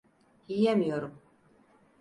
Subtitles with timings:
[0.47, 1.19] Yiyemiyorum.